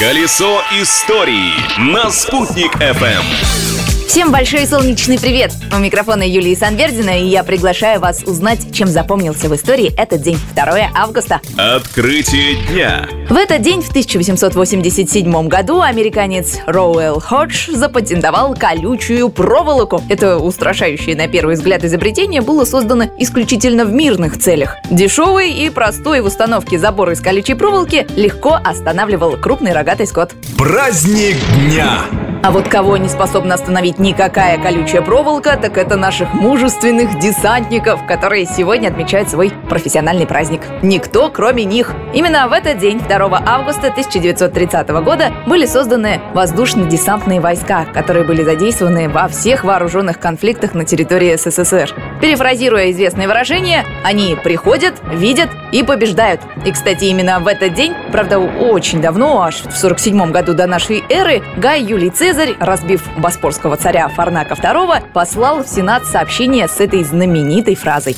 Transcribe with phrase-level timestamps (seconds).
[0.00, 3.69] Колесо истории на «Спутник FM.
[4.10, 5.52] Всем большой солнечный привет!
[5.72, 10.36] У микрофона Юлии Санвердина, и я приглашаю вас узнать, чем запомнился в истории этот день,
[10.56, 11.40] 2 августа.
[11.56, 13.08] Открытие дня.
[13.28, 20.02] В этот день, в 1887 году, американец Роуэлл Ходж запатентовал колючую проволоку.
[20.08, 24.74] Это устрашающее на первый взгляд изобретение было создано исключительно в мирных целях.
[24.90, 30.32] Дешевый и простой в установке забор из колючей проволоки легко останавливал крупный рогатый скот.
[30.58, 31.36] Праздник
[31.68, 32.06] дня!
[32.42, 38.46] А вот кого не способна остановить никакая колючая проволока, так это наших мужественных десантников, которые
[38.46, 40.62] сегодня отмечают свой профессиональный праздник.
[40.80, 41.92] Никто, кроме них.
[42.14, 49.10] Именно в этот день, 2 августа 1930 года, были созданы воздушно-десантные войска, которые были задействованы
[49.10, 51.94] во всех вооруженных конфликтах на территории СССР.
[52.22, 56.40] Перефразируя известное выражение, они приходят, видят и побеждают.
[56.64, 61.04] И, кстати, именно в этот день, правда, очень давно, аж в 47 году до нашей
[61.10, 67.02] эры, Гай Юлий Цезарь разбив боспорского царя Фарнака II, послал в Сенат сообщение с этой
[67.02, 68.16] знаменитой фразой.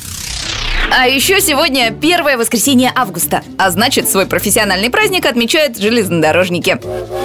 [0.95, 6.77] А еще сегодня первое воскресенье августа, а значит, свой профессиональный праздник отмечают железнодорожники.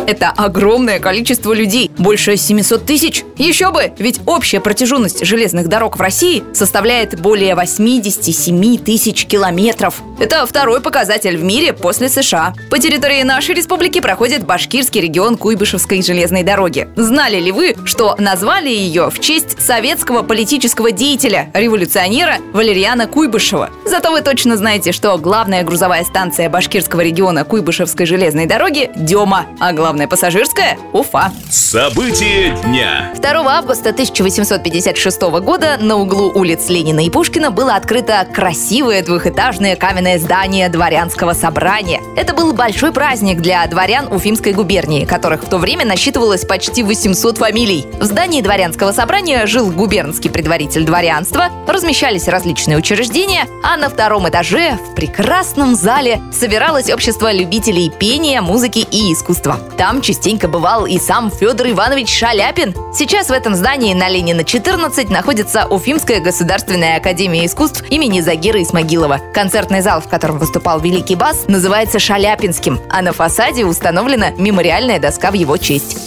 [0.06, 3.24] Это огромное количество людей, больше 700 тысяч.
[3.36, 10.00] Еще бы, ведь общая протяженность железных дорог в России составляет более 87 тысяч километров.
[10.18, 12.54] Это второй показатель в мире после США.
[12.70, 16.88] По территории нашей республики проходит башкирский регион Куйбышевской железной дороги.
[16.96, 23.57] Знали ли вы, что назвали ее в честь советского политического деятеля, революционера Валериана Куйбышева?
[23.58, 23.87] Куйбышева.
[23.98, 29.72] Зато вы точно знаете, что главная грузовая станция башкирского региона Куйбышевской железной дороги– Дема, а
[29.72, 31.32] главная пассажирская– Уфа.
[31.50, 33.12] События дня.
[33.20, 40.20] 2 августа 1856 года на углу улиц Ленина и Пушкина было открыто красивое двухэтажное каменное
[40.20, 42.00] здание дворянского собрания.
[42.16, 47.38] Это был большой праздник для дворян Уфимской губернии, которых в то время насчитывалось почти 800
[47.38, 47.84] фамилий.
[47.98, 54.78] В здании дворянского собрания жил губернский предваритель дворянства, размещались различные учреждения, а на втором этаже,
[54.90, 59.58] в прекрасном зале, собиралось общество любителей пения, музыки и искусства.
[59.76, 62.74] Там частенько бывал и сам Федор Иванович Шаляпин.
[62.94, 69.20] Сейчас в этом здании на Ленина 14 находится Уфимская государственная академия искусств имени Загира Исмагилова.
[69.32, 75.30] Концертный зал, в котором выступал великий бас, называется Шаляпинским, а на фасаде установлена мемориальная доска
[75.30, 75.98] в его честь.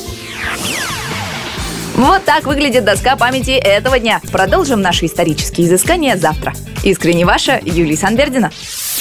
[1.96, 4.22] Вот так выглядит доска памяти этого дня.
[4.32, 6.54] Продолжим наши исторические изыскания завтра.
[6.84, 8.52] Искренне ваша Юлия Санвердина.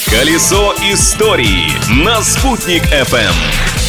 [0.07, 1.71] Колесо истории
[2.05, 3.80] на «Спутник FM.